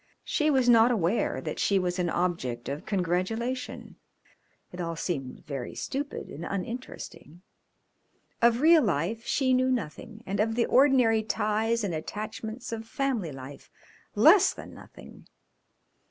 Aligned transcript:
She 0.23 0.49
was 0.49 0.67
not 0.67 0.89
aware 0.89 1.41
that 1.41 1.59
she 1.59 1.77
was 1.77 1.99
an 1.99 2.09
object 2.09 2.67
of 2.67 2.87
congratulation. 2.87 3.97
It 4.71 4.81
all 4.81 4.95
seemed 4.95 5.45
very 5.45 5.75
stupid 5.75 6.27
and 6.29 6.43
uninteresting. 6.43 7.43
Of 8.41 8.61
real 8.61 8.81
life 8.81 9.27
she 9.27 9.53
knew 9.53 9.69
nothing 9.69 10.23
and 10.25 10.39
of 10.39 10.55
the 10.55 10.65
ordinary 10.65 11.21
ties 11.21 11.83
and 11.83 11.93
attachments 11.93 12.71
of 12.71 12.87
family 12.87 13.31
life 13.31 13.69
less 14.15 14.55
than 14.55 14.73
nothing. 14.73 15.27